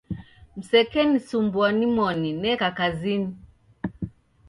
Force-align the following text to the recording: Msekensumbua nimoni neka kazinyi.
Msekensumbua 0.57 1.67
nimoni 1.77 2.29
neka 2.41 2.69
kazinyi. 2.77 3.33